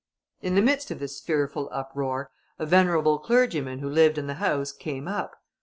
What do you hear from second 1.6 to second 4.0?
uproar, a venerable clergyman who